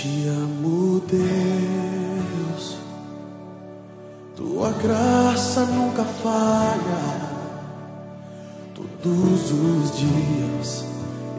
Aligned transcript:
te 0.00 0.26
amo, 0.28 1.02
Deus. 1.06 2.78
Tua 4.34 4.70
graça 4.70 5.66
nunca 5.66 6.04
falha. 6.04 7.28
Todos 8.74 9.50
os 9.50 9.98
dias 9.98 10.86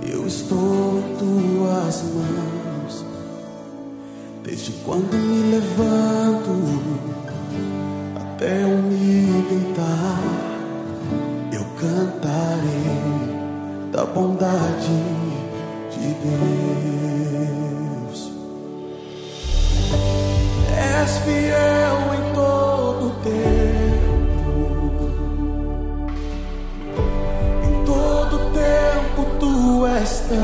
eu 0.08 0.28
estou 0.28 1.00
em 1.00 1.16
tuas 1.18 2.04
mãos. 2.04 3.06
Desde 4.44 4.74
quando 4.86 5.18
me 5.18 5.56
levanto 5.56 6.52
até 8.16 8.64
eu 8.64 8.78
me 8.78 9.42
deitar, 9.50 10.41
és 30.02 30.22
tão, 30.22 30.38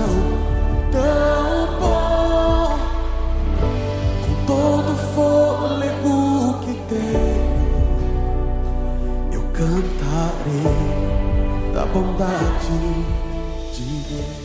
tão 0.91 1.79
bom, 1.79 2.77
com 4.23 4.35
todo 4.45 4.95
fôlego 5.15 6.59
que 6.63 6.73
tenho, 6.87 7.57
eu 9.33 9.41
cantarei 9.53 10.77
da 11.73 11.85
bondade 11.87 12.77
de 13.73 13.87
Deus. 14.13 14.37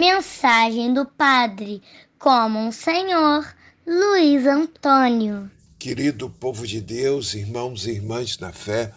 Mensagem 0.00 0.92
do 0.92 1.06
Padre 1.06 1.80
como 2.18 2.58
um 2.58 2.72
Senhor 2.72 3.46
Luiz 3.86 4.44
Antônio. 4.44 5.48
Querido 5.78 6.28
povo 6.28 6.66
de 6.66 6.80
Deus, 6.80 7.34
irmãos 7.34 7.86
e 7.86 7.92
irmãs 7.92 8.40
na 8.40 8.52
fé, 8.52 8.92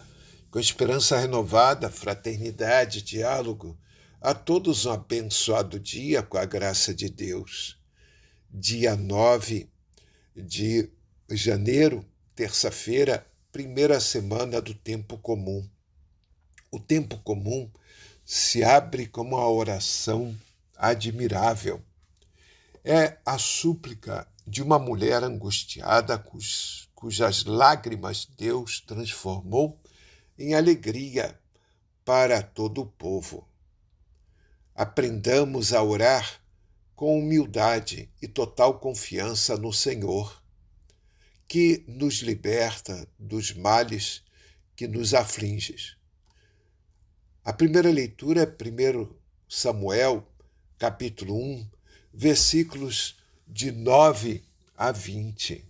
com 0.50 0.58
esperança 0.58 1.16
renovada, 1.16 1.88
fraternidade, 1.88 3.00
diálogo, 3.00 3.78
a 4.20 4.34
todos 4.34 4.84
um 4.84 4.92
abençoado 4.92 5.78
dia 5.78 6.22
com 6.22 6.38
a 6.38 6.44
graça 6.44 6.92
de 6.92 7.08
Deus. 7.08 7.78
Dia 8.50 8.96
9 8.96 9.70
de 10.34 10.90
janeiro, 11.30 12.04
terça-feira, 12.34 13.24
primeira 13.52 14.00
semana 14.00 14.60
do 14.60 14.74
tempo 14.74 15.18
comum. 15.18 15.68
O 16.70 16.80
tempo 16.80 17.18
comum 17.18 17.70
se 18.24 18.64
abre 18.64 19.06
como 19.06 19.36
uma 19.36 19.48
oração 19.48 20.36
admirável. 20.76 21.80
É 22.84 23.18
a 23.24 23.38
súplica 23.38 24.26
de 24.44 24.62
uma 24.62 24.80
mulher 24.80 25.22
angustiada 25.22 26.18
cuj, 26.18 26.88
cujas 26.92 27.44
lágrimas 27.44 28.26
Deus 28.36 28.80
transformou 28.80 29.78
em 30.36 30.54
alegria 30.54 31.38
para 32.04 32.42
todo 32.42 32.80
o 32.80 32.86
povo. 32.86 33.46
Aprendamos 34.80 35.72
a 35.72 35.82
orar 35.82 36.40
com 36.94 37.18
humildade 37.18 38.08
e 38.22 38.28
total 38.28 38.78
confiança 38.78 39.56
no 39.56 39.72
Senhor, 39.72 40.40
que 41.48 41.82
nos 41.88 42.18
liberta 42.18 43.08
dos 43.18 43.52
males 43.52 44.22
que 44.76 44.86
nos 44.86 45.14
afligem. 45.14 45.74
A 47.44 47.52
primeira 47.52 47.90
leitura 47.90 48.42
é 48.42 48.46
1 48.46 49.12
Samuel, 49.48 50.24
capítulo 50.78 51.34
1, 51.34 51.68
versículos 52.14 53.18
de 53.48 53.72
9 53.72 54.44
a 54.76 54.92
20. 54.92 55.64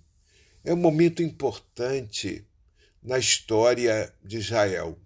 É 0.63 0.75
um 0.75 0.77
momento 0.77 1.23
importante 1.23 2.47
na 3.03 3.17
história 3.17 4.15
de 4.23 4.37
Israel. 4.37 4.99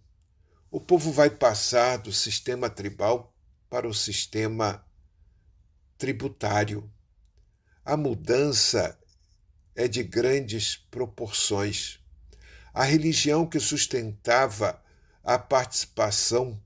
O 0.73 0.81
povo 0.81 1.12
vai 1.12 1.31
passar 1.31 1.99
do 1.99 2.12
sistema 2.12 2.69
tribal 2.69 3.31
para 3.72 3.88
o 3.88 3.94
sistema 3.94 4.84
tributário. 5.97 6.93
A 7.83 7.97
mudança 7.97 9.00
é 9.75 9.88
de 9.88 10.03
grandes 10.03 10.77
proporções. 10.77 11.99
A 12.75 12.84
religião 12.84 13.47
que 13.47 13.59
sustentava 13.59 14.78
a 15.25 15.38
participação 15.38 16.62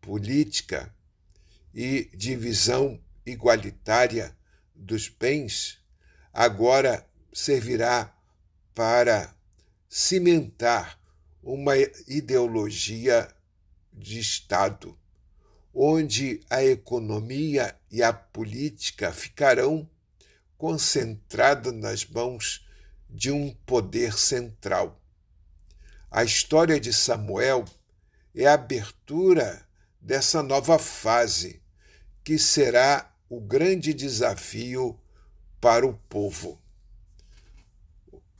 política 0.00 0.92
e 1.72 2.10
divisão 2.12 3.00
igualitária 3.24 4.36
dos 4.74 5.06
bens 5.06 5.78
agora 6.32 7.08
servirá 7.32 8.12
para 8.74 9.32
cimentar 9.88 10.98
uma 11.40 11.74
ideologia 12.08 13.32
de 13.92 14.18
Estado, 14.18 14.98
onde 15.74 16.40
a 16.50 16.62
economia 16.62 17.74
e 17.90 18.02
a 18.02 18.12
política 18.12 19.12
ficarão 19.12 19.88
concentradas 20.58 21.72
nas 21.72 22.04
mãos 22.06 22.66
de 23.08 23.30
um 23.30 23.54
poder 23.66 24.12
central. 24.12 25.00
A 26.10 26.22
história 26.22 26.78
de 26.78 26.92
Samuel 26.92 27.64
é 28.34 28.46
a 28.46 28.54
abertura 28.54 29.66
dessa 30.00 30.42
nova 30.42 30.78
fase, 30.78 31.62
que 32.22 32.38
será 32.38 33.10
o 33.28 33.40
grande 33.40 33.94
desafio 33.94 34.98
para 35.60 35.86
o 35.86 35.94
povo. 36.08 36.60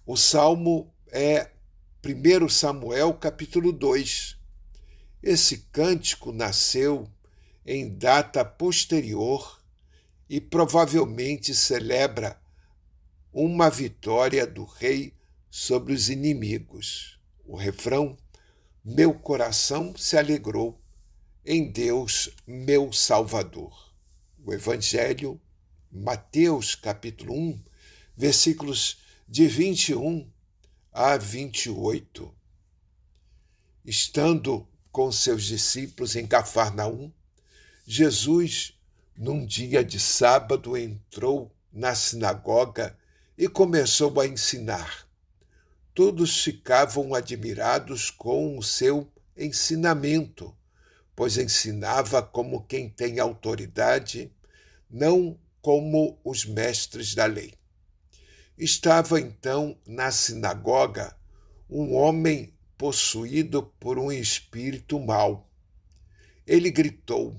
O 0.04 0.16
salmo 0.16 0.92
é 1.10 1.50
1 2.04 2.48
Samuel 2.48 3.14
capítulo 3.14 3.72
2. 3.72 4.36
Esse 5.22 5.58
cântico 5.72 6.32
nasceu 6.32 7.08
em 7.64 7.88
data 7.96 8.44
posterior 8.44 9.60
e 10.28 10.40
provavelmente 10.40 11.54
celebra 11.54 12.40
uma 13.32 13.70
vitória 13.70 14.46
do 14.46 14.64
rei 14.64 15.14
sobre 15.50 15.92
os 15.92 16.08
inimigos. 16.08 17.18
O 17.44 17.56
refrão: 17.56 18.16
Meu 18.84 19.14
coração 19.14 19.96
se 19.96 20.16
alegrou 20.16 20.80
em 21.44 21.70
Deus, 21.70 22.30
meu 22.46 22.92
Salvador. 22.92 23.92
O 24.44 24.52
Evangelho, 24.52 25.40
Mateus 25.90 26.74
capítulo 26.74 27.34
1, 27.34 27.62
versículos 28.16 28.98
de 29.28 29.46
21 29.46 30.30
a 30.92 31.16
28. 31.16 32.34
Estando 33.84 34.66
com 34.90 35.10
seus 35.10 35.44
discípulos 35.44 36.16
em 36.16 36.26
Cafarnaum, 36.26 37.12
Jesus, 37.84 38.78
num 39.16 39.44
dia 39.44 39.84
de 39.84 39.98
sábado, 39.98 40.76
entrou 40.76 41.50
na 41.72 41.94
sinagoga 41.94 42.96
e 43.36 43.48
começou 43.48 44.20
a 44.20 44.26
ensinar. 44.26 45.06
Todos 45.94 46.42
ficavam 46.42 47.14
admirados 47.14 48.10
com 48.10 48.56
o 48.56 48.62
seu 48.62 49.10
ensinamento 49.36 50.54
pois 51.14 51.36
ensinava 51.36 52.22
como 52.22 52.64
quem 52.64 52.88
tem 52.88 53.20
autoridade, 53.20 54.32
não 54.90 55.38
como 55.60 56.18
os 56.24 56.44
mestres 56.44 57.14
da 57.14 57.26
lei. 57.26 57.54
Estava 58.56 59.20
então 59.20 59.78
na 59.86 60.10
sinagoga 60.10 61.16
um 61.68 61.94
homem 61.94 62.52
possuído 62.76 63.62
por 63.78 63.98
um 63.98 64.10
espírito 64.10 64.98
mau. 64.98 65.48
Ele 66.46 66.70
gritou: 66.70 67.36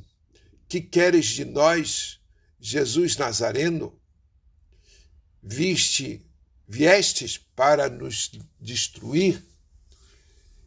Que 0.74 0.82
queres 0.82 1.28
de 1.28 1.46
nós, 1.46 2.20
Jesus 2.60 3.16
Nazareno? 3.16 3.96
Viste, 5.40 6.26
viestes 6.68 7.38
para 7.38 7.88
nos 7.88 8.32
destruir? 8.60 9.46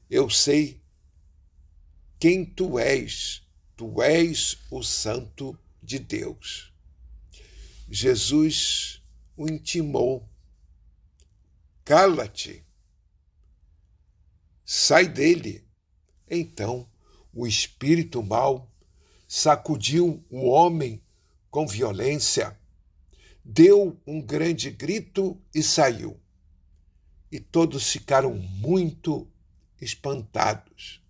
Eu 0.08 0.30
sei 0.30 0.80
quem 2.20 2.44
tu 2.44 2.78
és. 2.78 3.42
Tu 3.76 4.00
és 4.00 4.56
o 4.70 4.80
Santo 4.80 5.58
de 5.82 5.98
Deus. 5.98 6.72
Jesus 7.88 9.02
o 9.36 9.48
intimou: 9.48 10.24
Cala-te, 11.84 12.64
sai 14.64 15.08
dele. 15.08 15.66
Então 16.30 16.88
o 17.34 17.44
espírito 17.44 18.22
mau 18.22 18.72
sacudiu 19.26 20.24
o 20.30 20.46
homem 20.46 21.02
com 21.50 21.66
violência, 21.66 22.58
deu 23.44 24.00
um 24.06 24.20
grande 24.20 24.70
grito 24.70 25.40
e 25.54 25.62
saiu. 25.62 26.18
E 27.30 27.40
todos 27.40 27.90
ficaram 27.90 28.34
muito 28.34 29.28
espantados 29.80 31.02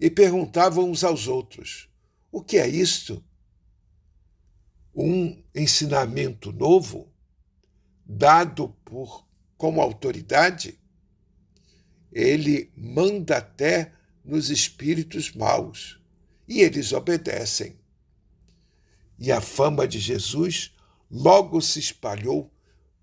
e 0.00 0.10
perguntavam 0.10 0.90
uns 0.90 1.04
aos 1.04 1.28
outros: 1.28 1.88
O 2.30 2.42
que 2.42 2.58
é 2.58 2.66
isto? 2.66 3.22
Um 4.94 5.42
ensinamento 5.54 6.52
novo? 6.52 7.12
dado 8.04 8.68
por 8.84 9.26
como 9.56 9.80
autoridade, 9.80 10.78
ele 12.12 12.70
manda 12.76 13.38
até 13.38 13.92
nos 14.24 14.50
espíritos 14.50 15.32
maus 15.32 16.00
e 16.46 16.60
eles 16.60 16.92
obedecem. 16.92 17.76
E 19.18 19.30
a 19.30 19.40
fama 19.40 19.86
de 19.86 19.98
Jesus 19.98 20.74
logo 21.10 21.60
se 21.60 21.78
espalhou 21.78 22.50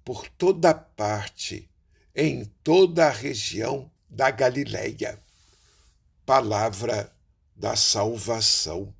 por 0.04 0.28
toda 0.30 0.74
parte, 0.74 1.70
em 2.16 2.46
toda 2.64 3.08
a 3.08 3.12
região 3.12 3.90
da 4.10 4.32
Galileia. 4.32 5.20
Palavra 6.26 7.14
da 7.56 7.76
salvação. 7.76 8.94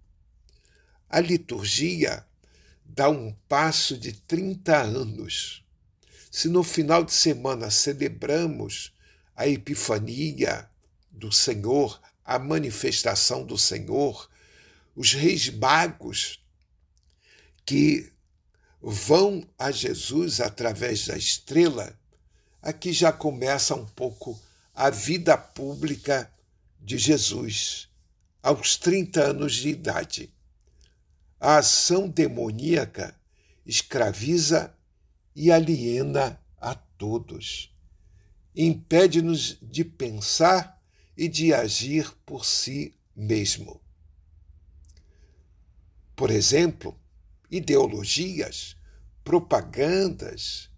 A 1.10 1.20
liturgia 1.20 2.26
dá 2.86 3.10
um 3.10 3.34
passo 3.48 3.98
de 3.98 4.14
30 4.14 4.78
anos. 4.78 5.64
Se 6.32 6.48
no 6.48 6.64
final 6.64 7.04
de 7.04 7.14
semana 7.14 7.72
celebramos 7.72 8.94
a 9.36 9.48
Epifania 9.48 10.70
do 11.10 11.32
Senhor, 11.32 12.00
a 12.30 12.38
manifestação 12.38 13.44
do 13.44 13.58
Senhor, 13.58 14.30
os 14.96 15.14
reis 15.14 15.50
magos 15.50 16.40
que 17.66 18.14
vão 18.80 19.44
a 19.58 19.72
Jesus 19.72 20.40
através 20.40 21.08
da 21.08 21.18
estrela, 21.18 22.00
aqui 22.62 22.94
já 22.94 23.12
começa 23.12 23.74
um 23.74 23.88
pouco 23.88 24.40
a 24.76 24.92
vida 24.92 25.36
pública 25.36 26.32
de 26.80 27.00
Jesus, 27.00 27.90
aos 28.44 28.78
30 28.78 29.24
anos 29.24 29.56
de 29.56 29.70
idade. 29.70 30.32
A 31.40 31.58
ação 31.58 32.08
demoníaca 32.08 33.20
escraviza 33.66 34.72
e 35.36 35.52
aliena 35.52 36.40
a 36.62 36.76
todos. 36.76 37.74
Impede-nos 38.56 39.58
de 39.64 39.84
pensar 39.84 40.79
e 41.20 41.28
de 41.28 41.54
agir 41.54 42.10
por 42.26 42.46
si 42.46 42.96
mesmo. 43.14 43.82
Por 46.16 46.32
exemplo, 46.32 46.98
ideologias, 47.52 48.78
propagandas, 49.22 50.70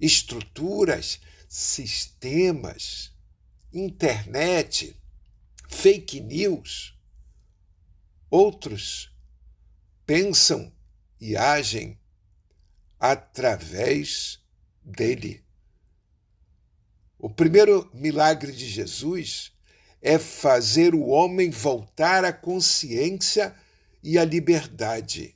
estruturas, 0.00 1.20
sistemas, 1.48 3.12
internet, 3.72 4.96
fake 5.68 6.22
news. 6.22 6.98
Outros 8.28 9.12
pensam 10.04 10.72
e 11.20 11.36
agem 11.36 11.96
através 12.98 14.40
dele. 14.82 15.44
O 17.16 17.30
primeiro 17.30 17.88
milagre 17.94 18.50
de 18.50 18.68
Jesus 18.68 19.56
é 20.00 20.18
fazer 20.18 20.94
o 20.94 21.06
homem 21.06 21.50
voltar 21.50 22.24
à 22.24 22.32
consciência 22.32 23.54
e 24.02 24.18
à 24.18 24.24
liberdade. 24.24 25.34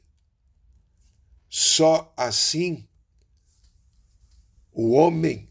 Só 1.48 2.12
assim 2.16 2.86
o 4.72 4.92
homem 4.92 5.48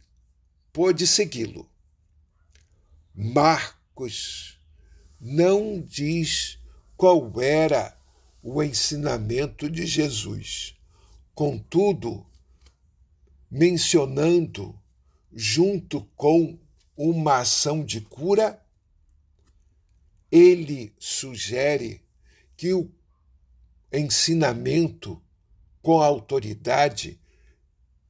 pôde 0.74 1.06
segui-lo. 1.06 1.70
Marcos 3.14 4.58
não 5.20 5.80
diz 5.80 6.58
qual 6.98 7.40
era 7.40 7.96
o 8.42 8.64
ensinamento 8.64 9.70
de 9.70 9.86
Jesus. 9.86 10.76
Contudo, 11.36 12.26
mencionando 13.50 14.76
junto 15.32 16.02
com 16.16 16.58
uma 16.98 17.38
ação 17.38 17.84
de 17.84 18.02
cura, 18.02 18.60
ele 20.32 20.96
sugere 20.98 22.02
que 22.56 22.74
o 22.74 22.90
ensinamento 23.92 25.22
com 25.82 26.02
autoridade 26.02 27.20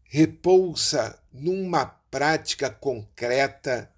repousa 0.03 1.17
numa 1.31 1.85
prática 1.85 2.69
concreta 2.69 3.91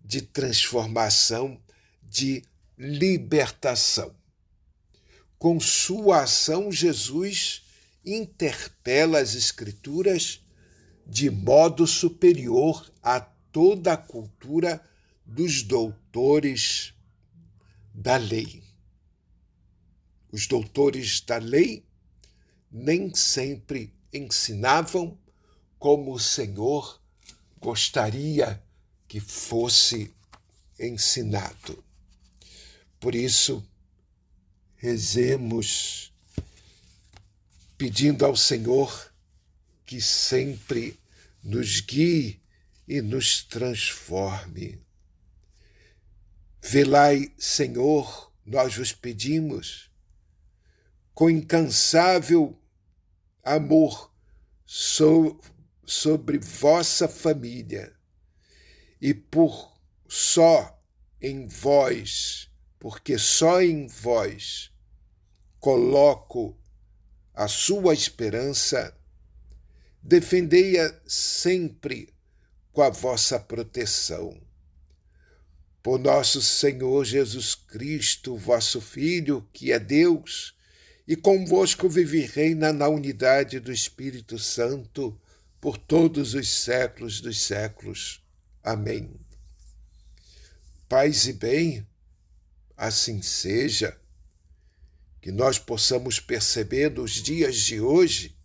de 0.00 0.22
transformação, 0.22 1.60
de 2.02 2.42
libertação. 2.78 4.14
Com 5.38 5.60
sua 5.60 6.22
ação, 6.22 6.72
Jesus 6.72 7.62
interpela 8.04 9.18
as 9.18 9.34
Escrituras 9.34 10.40
de 11.06 11.28
modo 11.30 11.86
superior 11.86 12.90
a 13.02 13.20
toda 13.20 13.94
a 13.94 13.96
cultura 13.96 14.80
dos 15.26 15.62
doutores 15.62 16.94
da 18.00 18.16
lei. 18.16 18.62
Os 20.30 20.46
doutores 20.46 21.20
da 21.20 21.38
lei 21.38 21.84
nem 22.70 23.12
sempre 23.12 23.92
ensinavam 24.12 25.18
como 25.80 26.12
o 26.12 26.18
Senhor 26.20 27.02
gostaria 27.60 28.62
que 29.08 29.18
fosse 29.18 30.14
ensinado. 30.78 31.82
Por 33.00 33.16
isso, 33.16 33.66
rezemos 34.76 36.12
pedindo 37.76 38.24
ao 38.24 38.36
Senhor 38.36 39.12
que 39.84 40.00
sempre 40.00 40.96
nos 41.42 41.80
guie 41.80 42.40
e 42.86 43.00
nos 43.02 43.42
transforme. 43.42 44.78
Velai, 46.70 47.32
Senhor, 47.38 48.30
nós 48.44 48.76
vos 48.76 48.92
pedimos, 48.92 49.90
com 51.14 51.30
incansável 51.30 52.60
amor 53.42 54.12
so, 54.66 55.40
sobre 55.86 56.36
vossa 56.36 57.08
família 57.08 57.96
e 59.00 59.14
por 59.14 59.80
só 60.06 60.78
em 61.22 61.46
vós, 61.46 62.50
porque 62.78 63.16
só 63.16 63.62
em 63.62 63.86
vós 63.86 64.70
coloco 65.58 66.54
a 67.32 67.48
sua 67.48 67.94
esperança, 67.94 68.94
defendei-a 70.02 71.00
sempre 71.06 72.12
com 72.74 72.82
a 72.82 72.90
vossa 72.90 73.40
proteção. 73.40 74.47
Por 75.82 75.98
nosso 75.98 76.42
Senhor 76.42 77.04
Jesus 77.04 77.54
Cristo, 77.54 78.36
vosso 78.36 78.80
Filho, 78.80 79.46
que 79.52 79.72
é 79.72 79.78
Deus, 79.78 80.54
e 81.06 81.16
convosco 81.16 81.88
vive 81.88 82.22
e 82.22 82.26
reina 82.26 82.72
na 82.72 82.88
unidade 82.88 83.58
do 83.60 83.72
Espírito 83.72 84.38
Santo, 84.38 85.18
por 85.60 85.78
todos 85.78 86.34
os 86.34 86.48
séculos 86.48 87.20
dos 87.20 87.40
séculos. 87.40 88.22
Amém. 88.62 89.18
Paz 90.88 91.26
e 91.26 91.32
bem, 91.32 91.86
assim 92.76 93.22
seja, 93.22 93.98
que 95.20 95.32
nós 95.32 95.58
possamos 95.58 96.20
perceber 96.20 96.90
nos 96.90 97.12
dias 97.12 97.56
de 97.56 97.80
hoje 97.80 98.36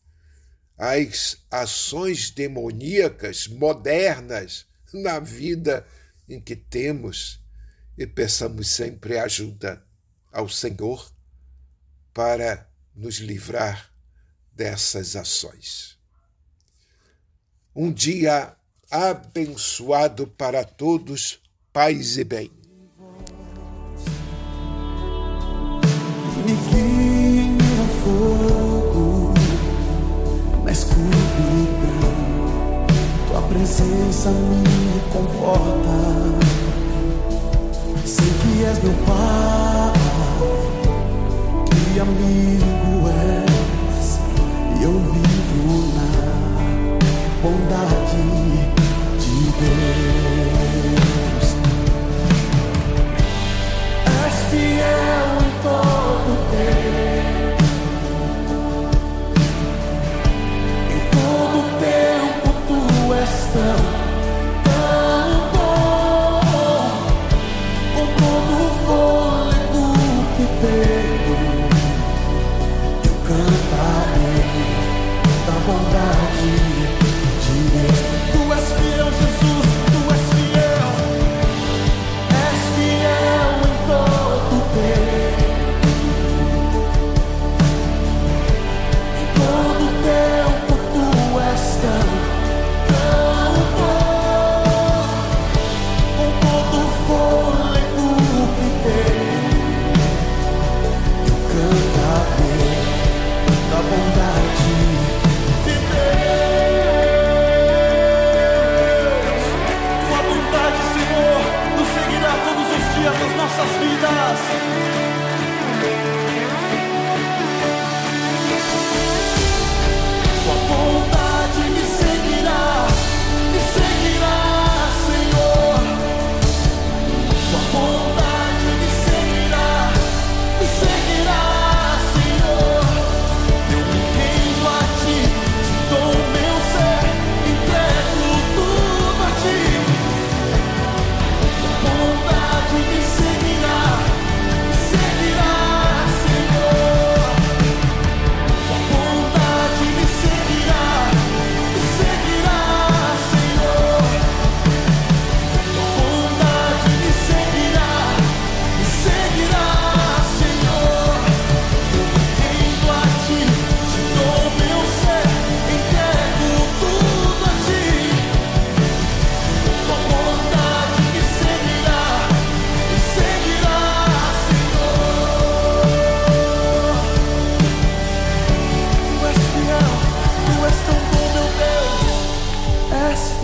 as 0.77 1.37
ações 1.51 2.31
demoníacas 2.31 3.47
modernas 3.47 4.65
na 4.93 5.19
vida 5.19 5.85
em 6.27 6.39
que 6.39 6.55
temos 6.55 7.41
e 7.97 8.07
peçamos 8.07 8.67
sempre 8.69 9.17
ajuda 9.17 9.83
ao 10.31 10.49
Senhor 10.49 11.11
para 12.13 12.67
nos 12.95 13.17
livrar 13.17 13.91
dessas 14.51 15.15
ações. 15.15 15.97
Um 17.75 17.91
dia 17.91 18.55
abençoado 18.89 20.27
para 20.27 20.63
todos, 20.63 21.39
paz 21.71 22.17
e 22.17 22.23
bem. 22.23 22.51
Tua 33.27 33.41
presença 33.47 34.29
me 34.29 34.82
conforta. 35.13 35.95
Sei 38.03 38.31
que 38.41 38.65
és 38.65 38.83
meu 38.83 38.93
Pai, 39.05 39.93
que 41.69 41.99
amigo 41.99 43.07
és, 43.07 44.19
e 44.79 44.83
eu 44.83 44.91
vivo 44.91 45.75
na 45.95 46.09
bondade 47.43 48.23
de 49.19 49.37
Deus. 49.61 51.12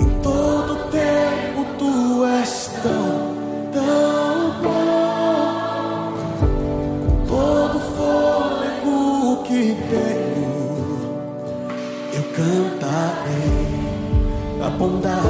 Em 0.00 0.10
todo 0.22 0.72
tempo 0.90 1.58
tu 1.78 2.24
és 2.26 2.52
tão, 2.82 3.12
tão 3.72 4.36
bom. 4.62 6.12
Com 7.00 7.26
todo 7.26 7.76
fôlego 7.96 9.42
que 9.44 9.62
tenho, 9.90 10.52
eu 12.12 12.24
cantarei 12.36 13.70
a 14.62 14.70
bondade. 14.70 15.29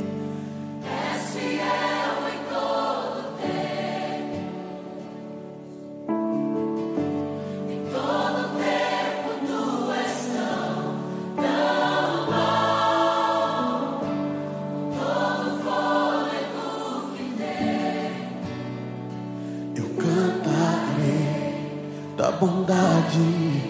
bondade 22.39 23.61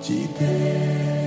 de 0.00 0.28
Deus. 0.28 1.25